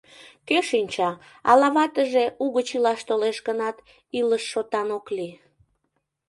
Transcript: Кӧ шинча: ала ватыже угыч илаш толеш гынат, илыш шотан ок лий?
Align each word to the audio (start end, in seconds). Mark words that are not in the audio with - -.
Кӧ 0.47 0.57
шинча: 0.69 1.09
ала 1.49 1.69
ватыже 1.75 2.25
угыч 2.43 2.67
илаш 2.75 3.01
толеш 3.09 3.37
гынат, 3.47 3.77
илыш 4.19 4.43
шотан 4.51 4.87
ок 4.97 5.05
лий? 5.15 5.33